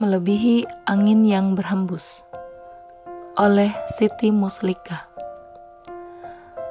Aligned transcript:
Melebihi 0.00 0.64
angin 0.88 1.28
yang 1.28 1.52
berhembus 1.52 2.24
oleh 3.36 3.68
Siti 3.92 4.32
Muslika. 4.32 5.12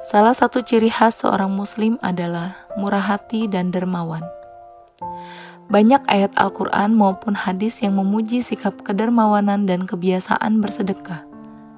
Salah 0.02 0.34
satu 0.34 0.66
ciri 0.66 0.90
khas 0.90 1.22
seorang 1.22 1.54
muslim 1.54 1.94
adalah 2.02 2.58
murah 2.74 3.06
hati 3.06 3.46
dan 3.46 3.70
dermawan. 3.70 4.26
Banyak 5.70 6.10
ayat 6.10 6.34
Al-Quran 6.34 6.98
maupun 6.98 7.38
hadis 7.38 7.78
yang 7.86 8.02
memuji 8.02 8.42
sikap 8.42 8.82
kedermawanan 8.82 9.62
dan 9.62 9.86
kebiasaan 9.86 10.58
bersedekah. 10.58 11.22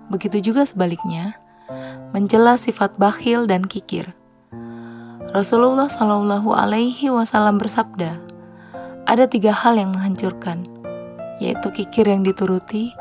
Begitu 0.09 0.41
juga 0.41 0.65
sebaliknya, 0.65 1.37
mencela 2.17 2.57
sifat 2.57 2.97
bakhil 2.97 3.45
dan 3.45 3.69
kikir. 3.69 4.17
Rasulullah 5.37 5.93
Shallallahu 5.93 6.49
Alaihi 6.49 7.13
Wasallam 7.13 7.61
bersabda, 7.61 8.25
ada 9.05 9.29
tiga 9.29 9.53
hal 9.53 9.77
yang 9.77 9.93
menghancurkan, 9.93 10.81
yaitu 11.43 11.75
kikir 11.75 12.07
yang 12.07 12.23
dituruti, 12.23 12.95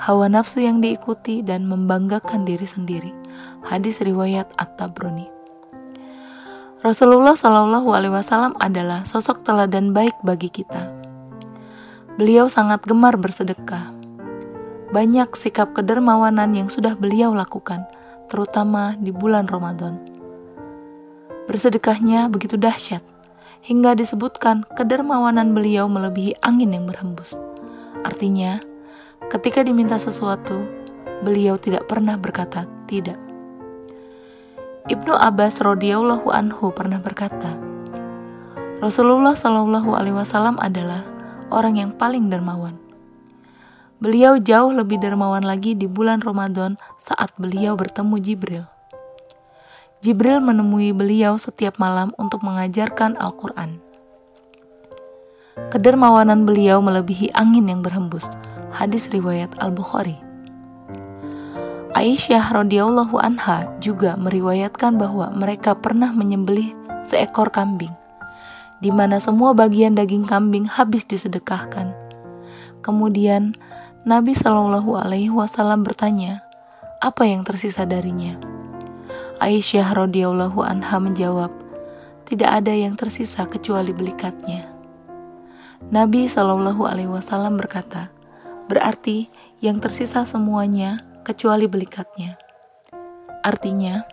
hawa 0.00 0.32
nafsu 0.32 0.64
yang 0.64 0.80
diikuti, 0.80 1.44
dan 1.44 1.68
membanggakan 1.68 2.48
diri 2.48 2.64
sendiri. 2.64 3.12
Hadis 3.60 4.00
riwayat 4.00 4.48
At-Tabrani. 4.56 5.28
Rasulullah 6.84 7.32
Shallallahu 7.32 7.96
Alaihi 7.96 8.12
Wasallam 8.12 8.52
adalah 8.60 9.08
sosok 9.08 9.40
teladan 9.40 9.96
baik 9.96 10.12
bagi 10.20 10.52
kita. 10.52 10.92
Beliau 12.20 12.52
sangat 12.52 12.84
gemar 12.84 13.16
bersedekah. 13.16 13.88
Banyak 14.92 15.32
sikap 15.32 15.72
kedermawanan 15.72 16.52
yang 16.52 16.68
sudah 16.68 16.92
beliau 16.92 17.32
lakukan, 17.32 17.88
terutama 18.28 19.00
di 19.00 19.10
bulan 19.10 19.48
Ramadan. 19.48 19.96
Bersedekahnya 21.48 22.28
begitu 22.28 22.60
dahsyat, 22.60 23.00
hingga 23.64 23.96
disebutkan 23.96 24.68
kedermawanan 24.76 25.56
beliau 25.56 25.88
melebihi 25.88 26.36
angin 26.44 26.76
yang 26.76 26.84
berhembus. 26.84 27.34
Artinya, 28.04 28.60
ketika 29.32 29.64
diminta 29.64 29.96
sesuatu, 29.96 30.68
beliau 31.24 31.56
tidak 31.56 31.88
pernah 31.88 32.20
berkata 32.20 32.68
tidak. 32.84 33.16
Ibnu 34.84 35.16
Abbas 35.16 35.64
radhiyallahu 35.64 36.28
anhu 36.28 36.68
pernah 36.76 37.00
berkata, 37.00 37.56
Rasulullah 38.84 39.32
shallallahu 39.32 39.96
alaihi 39.96 40.12
wasallam 40.12 40.60
adalah 40.60 41.00
orang 41.48 41.80
yang 41.80 41.90
paling 41.96 42.28
dermawan. 42.28 42.76
Beliau 43.96 44.36
jauh 44.36 44.76
lebih 44.76 45.00
dermawan 45.00 45.40
lagi 45.40 45.72
di 45.72 45.88
bulan 45.88 46.20
Ramadan 46.20 46.76
saat 47.00 47.32
beliau 47.40 47.72
bertemu 47.80 48.20
Jibril. 48.20 48.64
Jibril 50.04 50.44
menemui 50.44 50.92
beliau 50.92 51.40
setiap 51.40 51.80
malam 51.80 52.12
untuk 52.20 52.44
mengajarkan 52.44 53.16
Al-Quran. 53.16 53.80
Kedermawanan 55.54 56.42
beliau 56.42 56.82
melebihi 56.82 57.30
angin 57.30 57.70
yang 57.70 57.78
berhembus. 57.78 58.26
Hadis 58.74 59.06
riwayat 59.14 59.54
Al-Bukhari. 59.62 60.18
Aisyah 61.94 62.50
radhiyallahu 62.50 63.14
anha 63.22 63.70
juga 63.78 64.18
meriwayatkan 64.18 64.98
bahwa 64.98 65.30
mereka 65.30 65.78
pernah 65.78 66.10
menyembelih 66.10 66.74
seekor 67.06 67.54
kambing, 67.54 67.94
di 68.82 68.90
mana 68.90 69.22
semua 69.22 69.54
bagian 69.54 69.94
daging 69.94 70.26
kambing 70.26 70.66
habis 70.66 71.06
disedekahkan. 71.06 71.94
Kemudian 72.82 73.54
Nabi 74.02 74.34
Shallallahu 74.34 74.98
Alaihi 74.98 75.30
Wasallam 75.30 75.86
bertanya, 75.86 76.42
apa 76.98 77.30
yang 77.30 77.46
tersisa 77.46 77.86
darinya? 77.86 78.42
Aisyah 79.38 79.94
radhiyallahu 79.94 80.66
anha 80.66 80.98
menjawab, 80.98 81.54
tidak 82.26 82.50
ada 82.58 82.74
yang 82.74 82.98
tersisa 82.98 83.46
kecuali 83.46 83.94
belikatnya. 83.94 84.73
Nabi 85.92 86.24
Shallallahu 86.24 86.88
Alaihi 86.88 87.12
Wasallam 87.12 87.60
berkata, 87.60 88.08
berarti 88.72 89.28
yang 89.60 89.84
tersisa 89.84 90.24
semuanya 90.24 91.04
kecuali 91.28 91.68
belikatnya. 91.68 92.40
Artinya, 93.44 94.08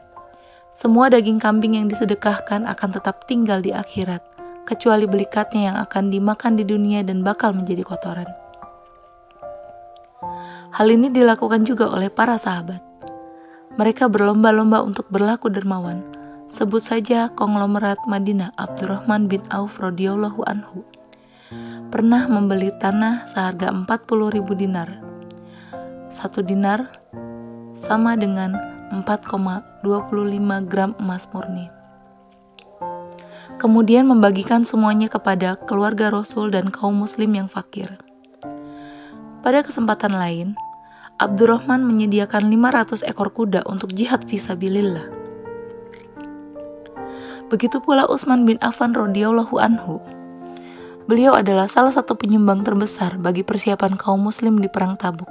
semua 0.76 1.08
daging 1.08 1.40
kambing 1.40 1.80
yang 1.80 1.88
disedekahkan 1.88 2.68
akan 2.68 2.90
tetap 2.92 3.24
tinggal 3.24 3.64
di 3.64 3.72
akhirat, 3.72 4.20
kecuali 4.68 5.08
belikatnya 5.08 5.72
yang 5.72 5.78
akan 5.80 6.12
dimakan 6.12 6.60
di 6.60 6.68
dunia 6.68 7.08
dan 7.08 7.24
bakal 7.24 7.56
menjadi 7.56 7.88
kotoran. 7.88 8.28
Hal 10.76 10.88
ini 10.92 11.08
dilakukan 11.08 11.64
juga 11.64 11.88
oleh 11.88 12.12
para 12.12 12.36
sahabat. 12.36 12.84
Mereka 13.80 14.12
berlomba-lomba 14.12 14.84
untuk 14.84 15.08
berlaku 15.08 15.48
dermawan. 15.48 16.04
Sebut 16.52 16.84
saja 16.84 17.32
konglomerat 17.32 18.04
Madinah 18.12 18.52
Abdurrahman 18.60 19.32
bin 19.32 19.40
Auf 19.48 19.80
radhiyallahu 19.80 20.44
anhu 20.44 20.84
pernah 21.92 22.24
membeli 22.32 22.72
tanah 22.80 23.28
seharga 23.28 23.68
40 23.68 24.32
ribu 24.32 24.56
dinar. 24.56 25.04
Satu 26.08 26.40
dinar 26.40 26.88
sama 27.76 28.16
dengan 28.16 28.56
4,25 28.96 30.72
gram 30.72 30.96
emas 30.96 31.28
murni. 31.36 31.68
Kemudian 33.60 34.08
membagikan 34.08 34.64
semuanya 34.64 35.12
kepada 35.12 35.60
keluarga 35.68 36.08
Rasul 36.08 36.56
dan 36.56 36.72
kaum 36.72 36.96
muslim 36.96 37.36
yang 37.36 37.52
fakir. 37.52 38.00
Pada 39.44 39.60
kesempatan 39.60 40.16
lain, 40.16 40.56
Abdurrahman 41.20 41.84
menyediakan 41.84 42.48
500 42.48 43.04
ekor 43.04 43.36
kuda 43.36 43.68
untuk 43.68 43.92
jihad 43.92 44.24
visabilillah. 44.26 45.12
Begitu 47.52 47.84
pula 47.84 48.08
Utsman 48.08 48.48
bin 48.48 48.56
Affan 48.64 48.96
radhiyallahu 48.96 49.60
anhu. 49.60 50.21
Beliau 51.12 51.36
adalah 51.36 51.68
salah 51.68 51.92
satu 51.92 52.16
penyumbang 52.16 52.64
terbesar 52.64 53.20
bagi 53.20 53.44
persiapan 53.44 54.00
kaum 54.00 54.24
muslim 54.24 54.64
di 54.64 54.72
perang 54.72 54.96
Tabuk. 54.96 55.28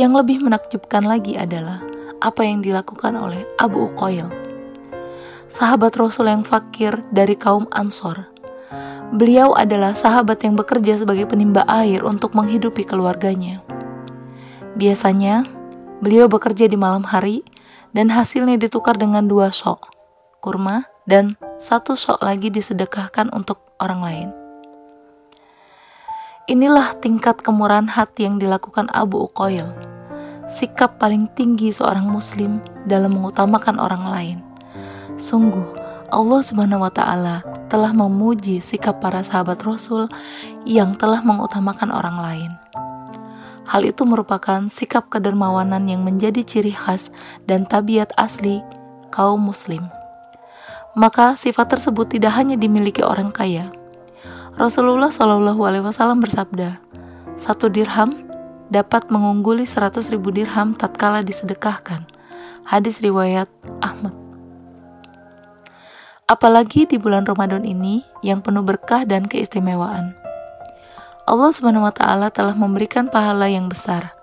Yang 0.00 0.24
lebih 0.24 0.40
menakjubkan 0.40 1.04
lagi 1.04 1.36
adalah 1.36 1.84
apa 2.24 2.48
yang 2.48 2.64
dilakukan 2.64 3.20
oleh 3.20 3.44
Abu 3.60 3.92
Uqail, 3.92 4.32
sahabat 5.52 5.92
Rasul 6.00 6.32
yang 6.32 6.40
fakir 6.40 7.04
dari 7.12 7.36
kaum 7.36 7.68
Ansor. 7.68 8.32
Beliau 9.12 9.52
adalah 9.52 9.92
sahabat 9.92 10.40
yang 10.40 10.56
bekerja 10.56 10.96
sebagai 10.96 11.28
penimba 11.28 11.68
air 11.68 12.00
untuk 12.00 12.32
menghidupi 12.32 12.88
keluarganya. 12.88 13.60
Biasanya, 14.72 15.44
beliau 16.00 16.32
bekerja 16.32 16.64
di 16.64 16.80
malam 16.80 17.04
hari 17.04 17.44
dan 17.92 18.08
hasilnya 18.08 18.56
ditukar 18.56 18.96
dengan 18.96 19.28
dua 19.28 19.52
sok, 19.52 19.92
kurma, 20.40 20.88
dan 21.04 21.36
satu 21.60 21.92
sok 21.92 22.24
lagi 22.24 22.48
disedekahkan 22.48 23.28
untuk 23.36 23.69
orang 23.80 24.00
lain. 24.04 24.28
Inilah 26.50 26.98
tingkat 26.98 27.40
kemurahan 27.40 27.86
hati 27.86 28.26
yang 28.26 28.36
dilakukan 28.36 28.90
Abu 28.90 29.26
Uqail. 29.30 29.70
Sikap 30.50 30.98
paling 30.98 31.30
tinggi 31.38 31.70
seorang 31.70 32.10
muslim 32.10 32.58
dalam 32.90 33.14
mengutamakan 33.14 33.78
orang 33.78 34.04
lain. 34.10 34.38
Sungguh, 35.14 35.62
Allah 36.10 36.40
Subhanahu 36.42 36.82
wa 36.82 36.90
taala 36.90 37.46
telah 37.70 37.94
memuji 37.94 38.58
sikap 38.58 38.98
para 38.98 39.22
sahabat 39.22 39.62
Rasul 39.62 40.10
yang 40.66 40.98
telah 40.98 41.22
mengutamakan 41.22 41.94
orang 41.94 42.18
lain. 42.18 42.50
Hal 43.70 43.86
itu 43.86 44.02
merupakan 44.02 44.66
sikap 44.66 45.06
kedermawanan 45.06 45.86
yang 45.86 46.02
menjadi 46.02 46.42
ciri 46.42 46.74
khas 46.74 47.14
dan 47.46 47.62
tabiat 47.62 48.10
asli 48.18 48.58
kaum 49.14 49.38
muslim. 49.38 49.86
Maka 50.98 51.38
sifat 51.38 51.70
tersebut 51.78 52.10
tidak 52.10 52.34
hanya 52.34 52.58
dimiliki 52.58 53.00
orang 53.06 53.30
kaya, 53.30 53.70
Rasulullah 54.58 55.14
Shallallahu 55.14 55.62
Alaihi 55.62 55.86
Wasallam 55.86 56.18
bersabda, 56.18 56.82
satu 57.38 57.70
dirham 57.70 58.26
dapat 58.68 59.06
mengungguli 59.06 59.64
seratus 59.64 60.10
ribu 60.10 60.34
dirham 60.34 60.74
tatkala 60.74 61.22
disedekahkan. 61.22 62.06
Hadis 62.66 62.98
riwayat 63.02 63.50
Ahmad. 63.82 64.14
Apalagi 66.30 66.86
di 66.86 66.94
bulan 66.94 67.26
Ramadan 67.26 67.66
ini 67.66 68.06
yang 68.22 68.38
penuh 68.42 68.62
berkah 68.62 69.02
dan 69.02 69.26
keistimewaan. 69.26 70.14
Allah 71.26 71.50
Subhanahu 71.50 71.86
wa 71.86 71.94
taala 71.94 72.30
telah 72.30 72.54
memberikan 72.54 73.10
pahala 73.10 73.46
yang 73.50 73.66
besar, 73.70 74.14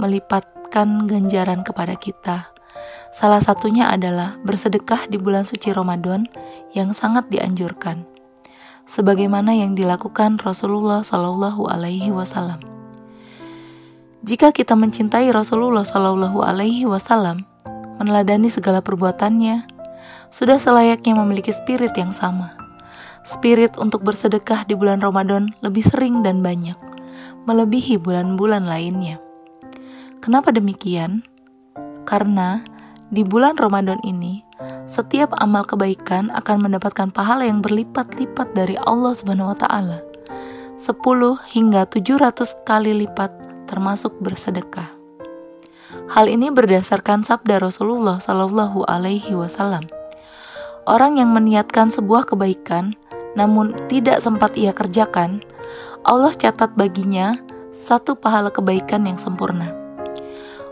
melipatkan 0.00 1.04
ganjaran 1.08 1.64
kepada 1.64 1.96
kita. 1.96 2.53
Salah 3.14 3.40
satunya 3.40 3.88
adalah 3.88 4.36
bersedekah 4.42 5.06
di 5.06 5.16
bulan 5.20 5.46
suci 5.46 5.70
Ramadan 5.70 6.26
yang 6.74 6.90
sangat 6.90 7.30
dianjurkan 7.30 8.14
sebagaimana 8.84 9.56
yang 9.56 9.72
dilakukan 9.72 10.40
Rasulullah 10.40 11.00
Shallallahu 11.00 11.68
Alaihi 11.68 12.12
Wasallam. 12.12 12.60
Jika 14.24 14.56
kita 14.56 14.72
mencintai 14.76 15.28
Rasulullah 15.32 15.84
Shallallahu 15.84 16.40
Alaihi 16.40 16.88
Wasallam, 16.88 17.44
meneladani 18.00 18.48
segala 18.48 18.80
perbuatannya, 18.80 19.68
sudah 20.32 20.56
selayaknya 20.56 21.16
memiliki 21.16 21.52
spirit 21.52 21.92
yang 21.96 22.12
sama. 22.12 22.52
Spirit 23.24 23.80
untuk 23.80 24.04
bersedekah 24.04 24.68
di 24.68 24.76
bulan 24.76 25.00
Ramadan 25.00 25.52
lebih 25.64 25.84
sering 25.84 26.20
dan 26.20 26.44
banyak, 26.44 26.76
melebihi 27.48 27.96
bulan-bulan 28.00 28.68
lainnya. 28.68 29.16
Kenapa 30.20 30.52
demikian? 30.52 31.24
Karena 32.04 32.64
di 33.14 33.22
bulan 33.22 33.54
Ramadan 33.54 34.02
ini 34.02 34.42
setiap 34.90 35.30
amal 35.38 35.62
kebaikan 35.62 36.34
akan 36.34 36.66
mendapatkan 36.66 37.14
pahala 37.14 37.46
yang 37.46 37.62
berlipat-lipat 37.62 38.58
dari 38.58 38.74
Allah 38.82 39.14
Subhanahu 39.14 39.54
wa 39.54 39.58
taala. 39.58 40.02
10 40.74 40.98
hingga 41.54 41.86
700 41.86 42.66
kali 42.66 43.06
lipat 43.06 43.30
termasuk 43.70 44.18
bersedekah. 44.18 44.90
Hal 46.10 46.26
ini 46.26 46.50
berdasarkan 46.50 47.22
sabda 47.22 47.62
Rasulullah 47.62 48.18
Shallallahu 48.18 48.82
Alaihi 48.90 49.38
Wasallam. 49.38 49.86
Orang 50.84 51.16
yang 51.16 51.30
meniatkan 51.30 51.94
sebuah 51.94 52.28
kebaikan, 52.28 52.98
namun 53.38 53.72
tidak 53.86 54.20
sempat 54.20 54.58
ia 54.58 54.74
kerjakan, 54.74 55.40
Allah 56.02 56.34
catat 56.34 56.74
baginya 56.76 57.38
satu 57.72 58.18
pahala 58.18 58.50
kebaikan 58.52 59.06
yang 59.08 59.16
sempurna. 59.16 59.83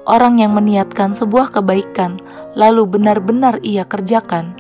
Orang 0.03 0.43
yang 0.43 0.59
meniatkan 0.59 1.15
sebuah 1.15 1.55
kebaikan, 1.55 2.19
lalu 2.59 2.91
benar-benar 2.91 3.63
ia 3.63 3.87
kerjakan, 3.87 4.59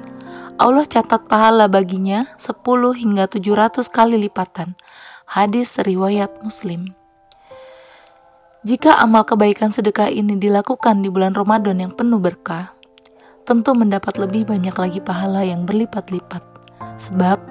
Allah 0.54 0.86
catat 0.86 1.26
pahala 1.26 1.66
baginya 1.66 2.30
10 2.38 2.62
hingga 2.94 3.26
700 3.26 3.90
kali 3.90 4.14
lipatan. 4.22 4.78
Hadis 5.26 5.74
riwayat 5.82 6.30
Muslim. 6.46 6.94
Jika 8.62 8.94
amal 9.02 9.26
kebaikan 9.26 9.74
sedekah 9.74 10.06
ini 10.14 10.38
dilakukan 10.38 11.02
di 11.02 11.10
bulan 11.10 11.34
Ramadan 11.34 11.82
yang 11.82 11.90
penuh 11.90 12.22
berkah, 12.22 12.78
tentu 13.42 13.74
mendapat 13.74 14.22
lebih 14.22 14.46
banyak 14.46 14.78
lagi 14.78 15.02
pahala 15.02 15.42
yang 15.42 15.66
berlipat-lipat. 15.66 16.46
Sebab 17.10 17.42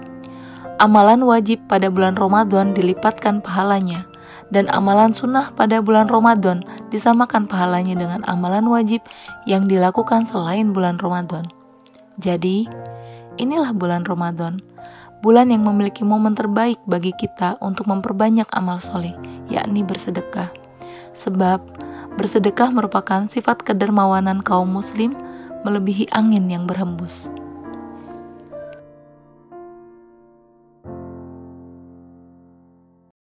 amalan 0.80 1.28
wajib 1.28 1.60
pada 1.68 1.92
bulan 1.92 2.16
Ramadan 2.16 2.72
dilipatkan 2.72 3.44
pahalanya 3.44 4.08
dan 4.52 4.68
amalan 4.70 5.16
sunnah 5.16 5.56
pada 5.56 5.80
bulan 5.80 6.12
Ramadan 6.12 6.62
disamakan 6.92 7.48
pahalanya 7.48 7.96
dengan 7.96 8.22
amalan 8.28 8.68
wajib 8.68 9.02
yang 9.48 9.66
dilakukan 9.66 10.28
selain 10.28 10.76
bulan 10.76 11.00
Ramadan. 11.00 11.48
Jadi, 12.20 12.68
inilah 13.40 13.72
bulan 13.72 14.04
Ramadan, 14.04 14.60
bulan 15.24 15.50
yang 15.50 15.64
memiliki 15.64 16.04
momen 16.04 16.36
terbaik 16.36 16.78
bagi 16.84 17.16
kita 17.16 17.56
untuk 17.64 17.88
memperbanyak 17.88 18.46
amal 18.52 18.84
soleh, 18.84 19.16
yakni 19.48 19.82
bersedekah. 19.82 20.52
Sebab, 21.16 21.64
bersedekah 22.20 22.70
merupakan 22.70 23.26
sifat 23.32 23.64
kedermawanan 23.64 24.44
kaum 24.44 24.68
muslim 24.68 25.16
melebihi 25.64 26.12
angin 26.12 26.52
yang 26.52 26.68
berhembus. 26.68 27.32